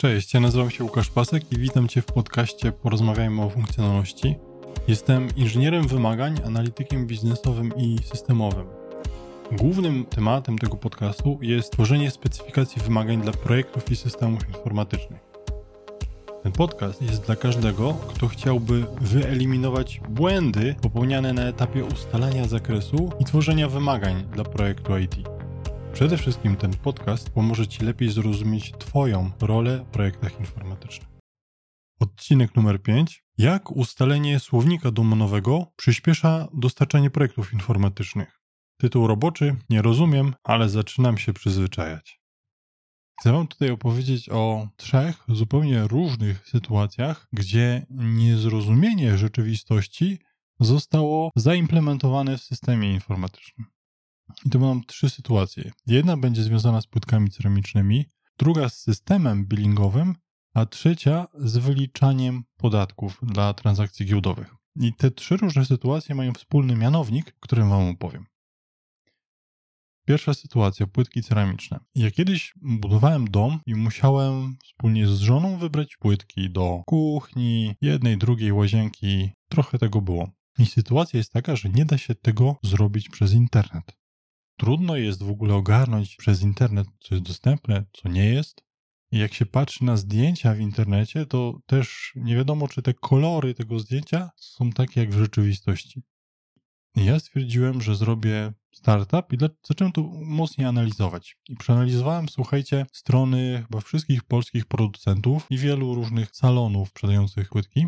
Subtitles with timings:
[0.00, 4.36] Cześć, ja nazywam się Łukasz Pasek i witam Cię w podcaście Porozmawiajmy o funkcjonalności.
[4.88, 8.66] Jestem inżynierem wymagań, analitykiem biznesowym i systemowym.
[9.52, 15.20] Głównym tematem tego podcastu jest tworzenie specyfikacji wymagań dla projektów i systemów informatycznych.
[16.42, 23.24] Ten podcast jest dla każdego, kto chciałby wyeliminować błędy popełniane na etapie ustalania zakresu i
[23.24, 25.37] tworzenia wymagań dla projektu IT.
[25.98, 31.08] Przede wszystkim ten podcast pomoże Ci lepiej zrozumieć Twoją rolę w projektach informatycznych.
[32.00, 33.24] Odcinek numer 5.
[33.38, 38.40] Jak ustalenie słownika domenowego przyspiesza dostarczanie projektów informatycznych?
[38.80, 42.20] Tytuł roboczy, nie rozumiem, ale zaczynam się przyzwyczajać.
[43.20, 50.18] Chcę Wam tutaj opowiedzieć o trzech zupełnie różnych sytuacjach, gdzie niezrozumienie rzeczywistości
[50.60, 53.77] zostało zaimplementowane w systemie informatycznym.
[54.44, 55.70] I to będą trzy sytuacje.
[55.86, 58.06] Jedna będzie związana z płytkami ceramicznymi,
[58.38, 60.14] druga z systemem billingowym,
[60.54, 64.54] a trzecia z wyliczaniem podatków dla transakcji giełdowych.
[64.76, 68.26] I te trzy różne sytuacje mają wspólny mianownik, którym Wam opowiem.
[70.08, 71.80] Pierwsza sytuacja, płytki ceramiczne.
[71.94, 78.52] Ja kiedyś budowałem dom i musiałem wspólnie z żoną wybrać płytki do kuchni, jednej, drugiej
[78.52, 79.30] łazienki.
[79.48, 80.30] Trochę tego było.
[80.58, 83.97] I sytuacja jest taka, że nie da się tego zrobić przez internet.
[84.58, 88.64] Trudno jest w ogóle ogarnąć przez internet, co jest dostępne, co nie jest.
[89.12, 93.54] I jak się patrzy na zdjęcia w internecie, to też nie wiadomo, czy te kolory
[93.54, 96.02] tego zdjęcia są takie jak w rzeczywistości.
[96.96, 101.36] I ja stwierdziłem, że zrobię startup i zacząłem to mocniej analizować.
[101.48, 107.86] I przeanalizowałem, słuchajcie, strony chyba wszystkich polskich producentów i wielu różnych salonów sprzedających płytki.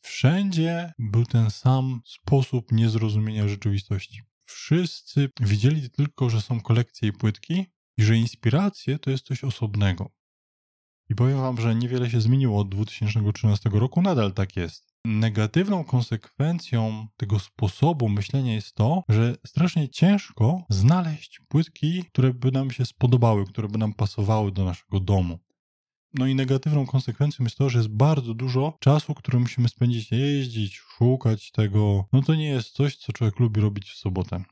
[0.00, 4.29] Wszędzie był ten sam sposób niezrozumienia rzeczywistości.
[4.52, 7.66] Wszyscy widzieli tylko, że są kolekcje i płytki
[7.98, 10.10] i że inspiracje to jest coś osobnego.
[11.08, 14.94] I powiem wam, że niewiele się zmieniło od 2013 roku, nadal tak jest.
[15.04, 22.70] Negatywną konsekwencją tego sposobu myślenia jest to, że strasznie ciężko znaleźć płytki, które by nam
[22.70, 25.38] się spodobały, które by nam pasowały do naszego domu.
[26.14, 30.76] No i negatywną konsekwencją jest to, że jest bardzo dużo czasu, który musimy spędzić, jeździć,
[30.76, 32.08] szukać tego.
[32.12, 34.44] No to nie jest coś, co człowiek lubi robić w sobotę.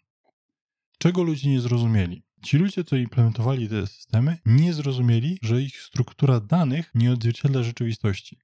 [0.98, 2.22] Czego ludzie nie zrozumieli?
[2.42, 8.38] Ci ludzie, co implementowali te systemy, nie zrozumieli, że ich struktura danych nie odzwierciedla rzeczywistości.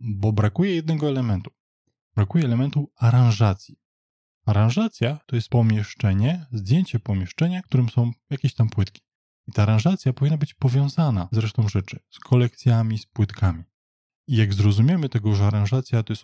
[0.00, 1.50] Bo brakuje jednego elementu.
[2.14, 3.78] Brakuje elementu aranżacji.
[4.46, 9.05] Aranżacja to jest pomieszczenie, zdjęcie pomieszczenia, w którym są jakieś tam płytki.
[9.48, 13.64] I ta aranżacja powinna być powiązana z resztą rzeczy, z kolekcjami, z płytkami.
[14.28, 16.22] I jak zrozumiemy tego, że aranżacja to jest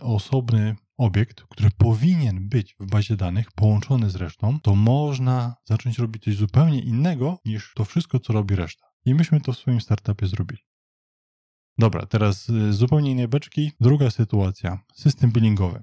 [0.00, 6.24] osobny obiekt, który powinien być w bazie danych połączony z resztą, to można zacząć robić
[6.24, 8.86] coś zupełnie innego niż to wszystko, co robi reszta.
[9.04, 10.62] I myśmy to w swoim startupie zrobili.
[11.78, 13.72] Dobra, teraz z zupełnie innej beczki.
[13.80, 14.78] Druga sytuacja.
[14.94, 15.82] System billingowy.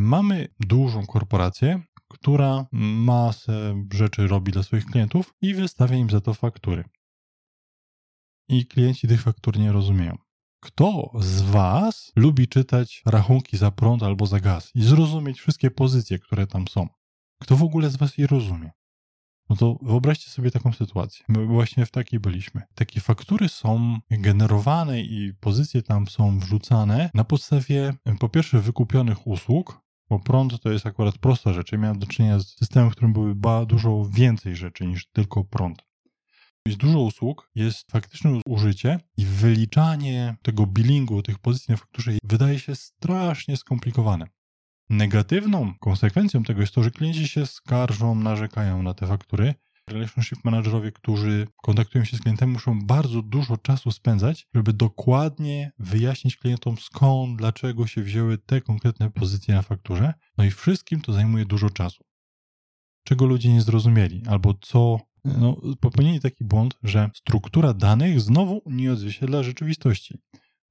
[0.00, 6.34] Mamy dużą korporację, która masę rzeczy robi dla swoich klientów i wystawia im za to
[6.34, 6.84] faktury.
[8.48, 10.18] I klienci tych faktur nie rozumieją.
[10.60, 16.18] Kto z Was lubi czytać rachunki za prąd albo za gaz i zrozumieć wszystkie pozycje,
[16.18, 16.88] które tam są?
[17.40, 18.70] Kto w ogóle z Was je rozumie?
[19.50, 21.24] No to wyobraźcie sobie taką sytuację.
[21.28, 22.62] My właśnie w takiej byliśmy.
[22.74, 29.81] Takie faktury są generowane i pozycje tam są wrzucane na podstawie po pierwsze wykupionych usług,
[30.10, 31.72] bo prąd to jest akurat prosta rzecz.
[31.72, 33.34] Ja miałem do czynienia z systemem, w którym były
[33.66, 35.84] dużo więcej rzeczy niż tylko prąd.
[36.66, 42.58] Jest dużo usług, jest faktyczne użycie i wyliczanie tego billingu, tych pozycji na fakturze wydaje
[42.58, 44.26] się strasznie skomplikowane.
[44.90, 49.54] Negatywną konsekwencją tego jest to, że klienci się skarżą, narzekają na te faktury.
[49.92, 56.36] Relationship managerowie, którzy kontaktują się z klientem, muszą bardzo dużo czasu spędzać, żeby dokładnie wyjaśnić
[56.36, 60.14] klientom skąd, dlaczego się wzięły te konkretne pozycje na fakturze.
[60.38, 62.04] No i wszystkim to zajmuje dużo czasu.
[63.04, 68.92] Czego ludzie nie zrozumieli, albo co no, popełnili taki błąd, że struktura danych znowu nie
[68.92, 70.18] odzwierciedla rzeczywistości,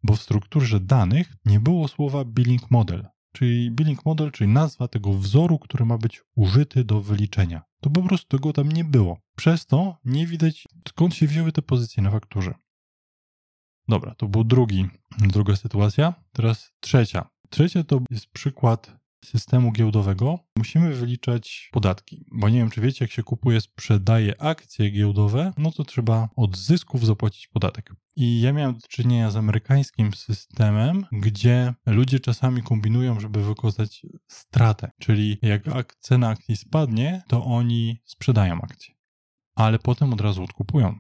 [0.04, 5.14] bo w strukturze danych nie było słowa billing model, czyli billing model, czyli nazwa tego
[5.14, 7.62] wzoru, który ma być użyty do wyliczenia.
[7.82, 9.18] To po prostu tego tam nie było.
[9.36, 12.54] Przez to nie widać, skąd się wzięły te pozycje na fakturze.
[13.88, 14.86] Dobra, to był drugi,
[15.18, 16.14] druga sytuacja.
[16.32, 17.30] Teraz trzecia.
[17.50, 22.26] Trzecia to jest przykład systemu giełdowego musimy wyliczać podatki.
[22.32, 26.58] Bo nie wiem, czy wiecie, jak się kupuje, sprzedaje akcje giełdowe, no to trzeba od
[26.58, 27.94] zysków zapłacić podatek.
[28.16, 34.92] I ja miałem do czynienia z amerykańskim systemem, gdzie ludzie czasami kombinują, żeby wykazać stratę.
[35.00, 38.96] Czyli jak cena akcji spadnie, to oni sprzedają akcje.
[39.56, 41.00] Ale potem od razu odkupują.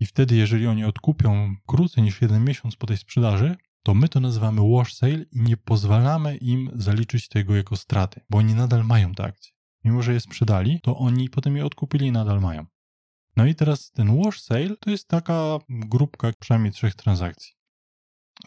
[0.00, 4.20] I wtedy, jeżeli oni odkupią krócej niż jeden miesiąc po tej sprzedaży, to my to
[4.20, 9.14] nazywamy wash sale i nie pozwalamy im zaliczyć tego jako straty, bo oni nadal mają
[9.14, 9.52] te akcje.
[9.84, 12.66] Mimo, że je sprzedali, to oni potem je odkupili i nadal mają.
[13.36, 17.52] No i teraz ten wash sale to jest taka grupka przynajmniej trzech transakcji.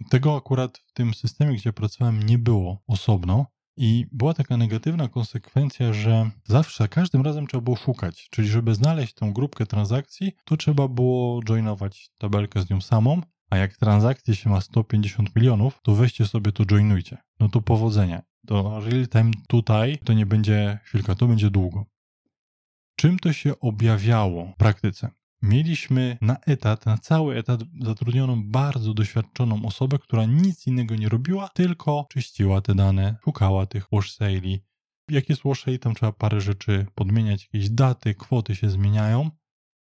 [0.09, 3.45] Tego akurat w tym systemie, gdzie pracowałem, nie było osobno,
[3.77, 8.27] i była taka negatywna konsekwencja, że zawsze, każdym razem trzeba było szukać.
[8.31, 13.57] Czyli, żeby znaleźć tą grupkę transakcji, to trzeba było joinować tabelkę z nią samą, a
[13.57, 17.18] jak transakcji się ma 150 milionów, to weźcie sobie to joinujcie.
[17.39, 18.21] No to powodzenia.
[18.47, 21.86] To real time tutaj to nie będzie chwilka, to będzie długo.
[22.95, 25.12] Czym to się objawiało w praktyce?
[25.42, 31.50] Mieliśmy na etat, na cały etat zatrudnioną bardzo doświadczoną osobę, która nic innego nie robiła,
[31.50, 34.60] tylko czyściła te dane, szukała tych wash sale'i.
[35.10, 39.30] Jak jest wash sale, tam trzeba parę rzeczy podmieniać, jakieś daty, kwoty się zmieniają.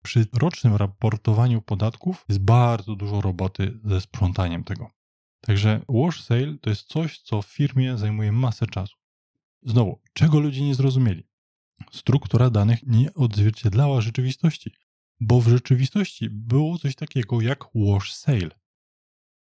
[0.04, 4.89] Przy rocznym raportowaniu podatków jest bardzo dużo roboty ze sprzątaniem tego.
[5.42, 8.95] Także wash sale to jest coś, co w firmie zajmuje masę czasu.
[9.63, 11.31] Znowu, czego ludzie nie zrozumieli?
[11.92, 14.72] Struktura danych nie odzwierciedlała rzeczywistości
[15.22, 18.50] bo w rzeczywistości było coś takiego jak wash sale.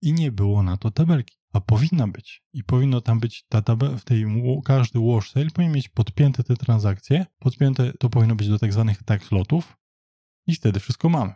[0.02, 2.44] I nie było na to tabelki, a powinna być.
[2.54, 4.26] I powinno tam być ta tabela, w tej
[4.66, 9.04] każdy wash sale powinien mieć podpięte te transakcje, podpięte to powinno być do tak zwanych
[9.04, 9.78] tax lotów
[10.48, 11.34] i wtedy wszystko mamy.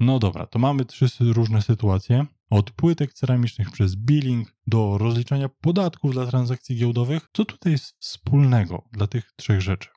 [0.00, 2.26] No dobra, to mamy trzy różne sytuacje.
[2.52, 7.28] Od płytek ceramicznych przez billing do rozliczania podatków dla transakcji giełdowych.
[7.32, 9.88] Co tutaj jest wspólnego dla tych trzech rzeczy?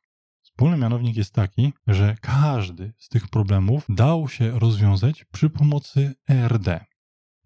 [0.41, 6.85] Wspólny mianownik jest taki, że każdy z tych problemów dał się rozwiązać przy pomocy ERD,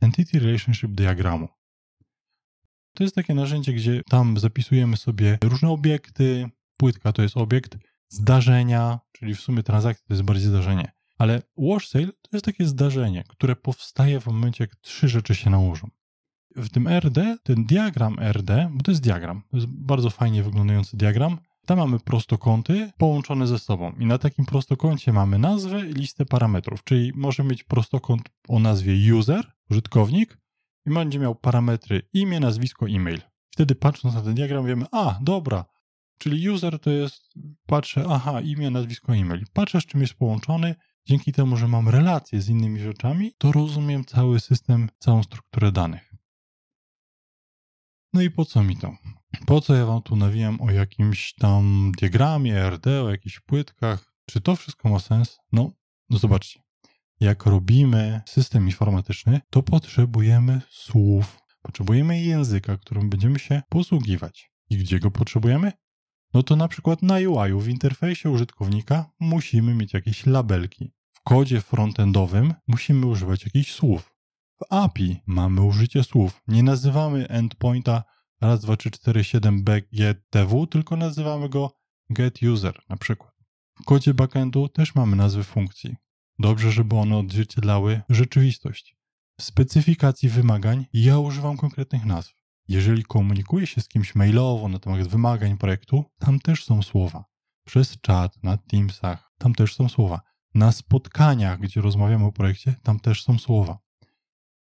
[0.01, 1.47] Entity Relationship Diagramu.
[2.93, 6.49] To jest takie narzędzie, gdzie tam zapisujemy sobie różne obiekty.
[6.77, 7.77] Płytka to jest obiekt,
[8.09, 10.98] zdarzenia, czyli w sumie transakcja to jest bardziej zdarzenie.
[11.19, 15.49] Ale wash sale to jest takie zdarzenie, które powstaje w momencie, jak trzy rzeczy się
[15.49, 15.89] nałożą.
[16.55, 20.97] W tym RD, ten diagram RD, bo to jest diagram, to jest bardzo fajnie wyglądający
[20.97, 26.25] diagram, tam mamy prostokąty połączone ze sobą i na takim prostokącie mamy nazwę i listę
[26.25, 30.37] parametrów, czyli może mieć prostokąt o nazwie user, użytkownik
[30.85, 33.21] i będzie miał parametry imię, nazwisko, e-mail.
[33.49, 35.65] Wtedy patrząc na ten diagram wiemy, a dobra,
[36.17, 37.33] czyli user to jest,
[37.65, 39.45] patrzę, aha, imię, nazwisko, e-mail.
[39.53, 40.75] Patrzę z czym jest połączony,
[41.09, 46.13] dzięki temu, że mam relacje z innymi rzeczami, to rozumiem cały system, całą strukturę danych.
[48.13, 48.95] No i po co mi to?
[49.45, 54.13] Po co ja wam tu nawijam o jakimś tam diagramie, RD, o jakichś płytkach?
[54.25, 55.37] Czy to wszystko ma sens?
[55.51, 55.71] No,
[56.09, 56.59] no zobaczcie.
[57.19, 64.51] Jak robimy system informatyczny, to potrzebujemy słów, potrzebujemy języka, którym będziemy się posługiwać.
[64.69, 65.71] I gdzie go potrzebujemy?
[66.33, 70.98] No to na przykład na UI, w interfejsie użytkownika musimy mieć jakieś labelki.
[71.29, 74.15] Kodzie frontendowym musimy używać jakichś słów.
[74.61, 76.41] W API mamy użycie słów.
[76.47, 78.03] Nie nazywamy endpointa
[78.41, 81.71] raz, dwa, trzy, cztery, siedem BGTW, tylko nazywamy go
[82.09, 83.33] getUser na przykład.
[83.81, 85.95] W kodzie backendu też mamy nazwy funkcji.
[86.39, 88.95] Dobrze, żeby one odzwierciedlały rzeczywistość.
[89.39, 92.33] W specyfikacji wymagań ja używam konkretnych nazw.
[92.67, 97.25] Jeżeli komunikuję się z kimś mailowo na temat wymagań projektu, tam też są słowa.
[97.65, 100.28] Przez czat, na Teamsach, tam też są słowa.
[100.55, 103.79] Na spotkaniach, gdzie rozmawiamy o projekcie, tam też są słowa.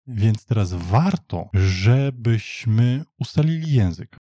[0.07, 4.17] Więc teraz warto, żebyśmy ustalili język.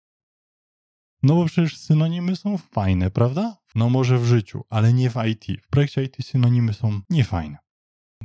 [1.24, 3.58] No bo przecież synonimy są fajne, prawda?
[3.76, 5.62] No może w życiu, ale nie w IT.
[5.64, 7.58] W projekcie IT synonimy są niefajne.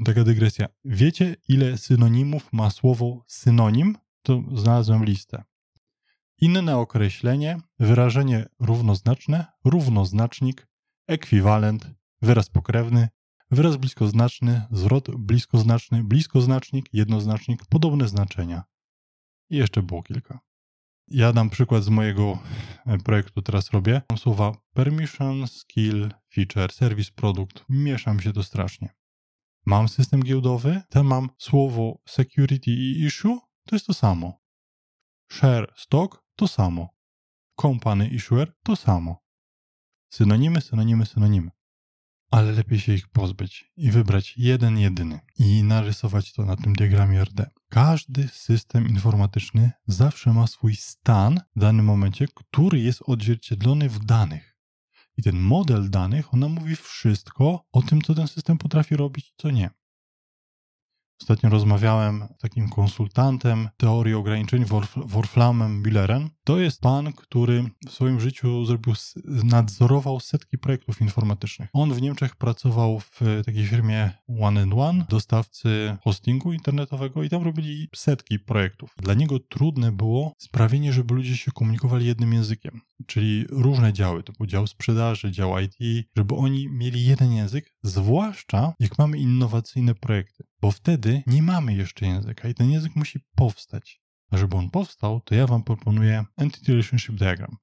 [0.05, 0.67] Taka dygresja.
[0.85, 3.99] Wiecie, ile synonimów ma słowo synonim?
[4.23, 5.45] To znalazłem listę.
[6.41, 10.67] Inne określenie, wyrażenie równoznaczne, równoznacznik,
[11.09, 11.91] ekwiwalent,
[12.23, 13.09] wyraz pokrewny,
[13.53, 18.65] Wyraz bliskoznaczny, zwrot bliskoznaczny, bliskoznacznik, jednoznacznik, podobne znaczenia.
[19.51, 20.41] I jeszcze było kilka.
[21.09, 22.39] Ja dam przykład z mojego
[22.87, 24.03] e, projektu, teraz robię.
[24.11, 27.65] Mam słowa permission, skill, feature, service, produkt.
[27.69, 28.95] Mieszam się to strasznie.
[29.67, 34.41] Mam system giełdowy, tam mam słowo security i issue, to jest to samo.
[35.33, 36.89] Share, stock, to samo.
[37.61, 39.23] Company, issuer, to samo.
[40.11, 41.51] Synonimy, synonimy, synonimy
[42.31, 47.25] ale lepiej się ich pozbyć i wybrać jeden jedyny i narysować to na tym diagramie
[47.25, 47.51] RD.
[47.69, 54.57] Każdy system informatyczny zawsze ma swój stan w danym momencie, który jest odzwierciedlony w danych.
[55.17, 59.51] I ten model danych, ona mówi wszystko o tym, co ten system potrafi robić, co
[59.51, 59.71] nie.
[61.23, 64.65] Ostatnio rozmawiałem z takim konsultantem teorii ograniczeń,
[64.97, 66.29] Wolframem Müllerem.
[66.45, 71.71] To jest pan, który w swoim życiu zrobił, nadzorował setki projektów informatycznych.
[71.73, 74.11] On w Niemczech pracował w takiej firmie
[74.41, 78.95] One and One, dostawcy hostingu internetowego i tam robili setki projektów.
[79.03, 84.33] Dla niego trudne było sprawienie, żeby ludzie się komunikowali jednym językiem, czyli różne działy, to
[84.33, 90.45] był dział sprzedaży, dział IT, żeby oni mieli jeden język, zwłaszcza jak mamy innowacyjne projekty,
[90.61, 94.01] bo wtedy nie mamy jeszcze języka i ten język musi powstać.
[94.31, 97.57] A żeby on powstał, to ja Wam proponuję Entity Relationship Diagram.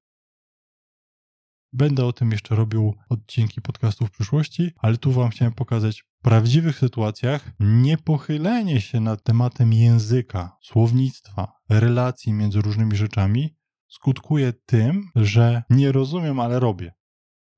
[1.73, 6.21] Będę o tym jeszcze robił odcinki podcastu w przyszłości, ale tu Wam chciałem pokazać w
[6.23, 13.55] prawdziwych sytuacjach niepochylenie się nad tematem języka, słownictwa, relacji między różnymi rzeczami
[13.87, 16.93] skutkuje tym, że nie rozumiem, ale robię.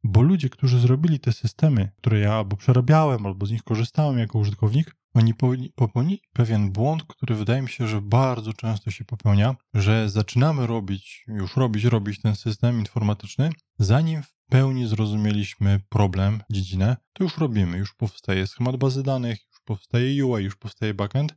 [0.03, 4.39] Bo ludzie, którzy zrobili te systemy, które ja albo przerabiałem, albo z nich korzystałem jako
[4.39, 5.33] użytkownik, oni
[5.75, 11.23] popełnili pewien błąd, który wydaje mi się, że bardzo często się popełnia, że zaczynamy robić,
[11.27, 13.49] już robić, robić ten system informatyczny,
[13.79, 19.61] zanim w pełni zrozumieliśmy problem, dziedzinę, to już robimy, już powstaje schemat bazy danych, już
[19.65, 21.35] powstaje UI, już powstaje backend.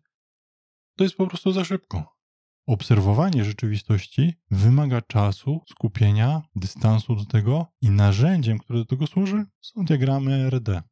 [0.97, 2.17] To jest po prostu za szybko.
[2.67, 9.85] Obserwowanie rzeczywistości wymaga czasu, skupienia, dystansu do tego i narzędziem, które do tego służy, są
[9.85, 10.83] diagramy RD.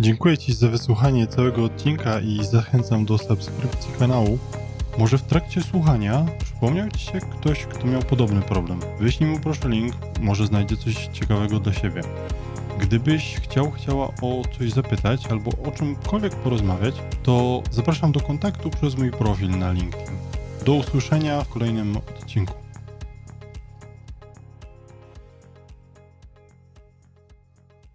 [0.00, 4.38] Dziękuję Ci za wysłuchanie całego odcinka i zachęcam do subskrypcji kanału.
[4.98, 8.80] Może w trakcie słuchania przypomniał Ci się ktoś, kto miał podobny problem.
[9.00, 12.02] Wyślij mu proszę link, może znajdzie coś ciekawego dla siebie.
[12.78, 18.98] Gdybyś chciał, chciała o coś zapytać albo o czymkolwiek porozmawiać, to zapraszam do kontaktu przez
[18.98, 20.16] mój profil na LinkedIn.
[20.66, 22.69] Do usłyszenia w kolejnym odcinku.